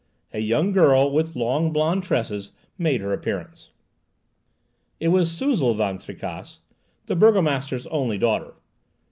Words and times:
A 0.33 0.39
young 0.39 0.71
girl, 0.71 1.11
with 1.11 1.35
long 1.35 1.71
blonde 1.71 2.01
tresses, 2.01 2.51
made 2.75 3.01
her 3.01 3.13
appearance. 3.13 3.69
It 4.99 5.09
was 5.09 5.29
Suzel 5.29 5.75
Van 5.75 5.99
Tricasse, 5.99 6.61
the 7.05 7.15
burgomaster's 7.15 7.85
only 7.85 8.17
daughter. 8.17 8.55